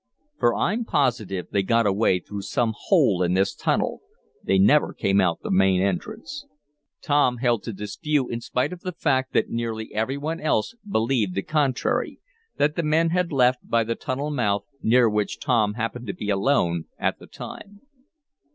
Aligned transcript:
For 0.39 0.55
I'm 0.55 0.83
positive 0.83 1.49
they 1.51 1.61
got 1.61 1.85
away 1.85 2.17
through 2.19 2.41
some 2.41 2.73
hole 2.75 3.21
in 3.21 3.35
this 3.35 3.53
tunnel. 3.53 4.01
They 4.43 4.57
never 4.57 4.95
came 4.95 5.21
out 5.21 5.41
the 5.43 5.51
main 5.51 5.79
entrance." 5.79 6.47
Tom 7.03 7.37
held 7.37 7.61
to 7.65 7.71
this 7.71 7.97
view 7.97 8.27
in 8.27 8.41
spite 8.41 8.73
of 8.73 8.79
the 8.79 8.93
fact 8.93 9.31
that 9.33 9.51
nearly 9.51 9.93
every 9.93 10.17
one 10.17 10.39
else 10.39 10.73
believed 10.89 11.35
the 11.35 11.43
contrary 11.43 12.19
that 12.57 12.75
the 12.75 12.81
men 12.81 13.11
had 13.11 13.31
left 13.31 13.59
by 13.69 13.83
the 13.83 13.93
tunnel 13.93 14.31
mouth, 14.31 14.65
near 14.81 15.07
which 15.07 15.39
Tom 15.39 15.75
happened 15.75 16.07
to 16.07 16.13
be 16.15 16.31
alone 16.31 16.85
at 16.97 17.19
the 17.19 17.27
time. 17.27 17.81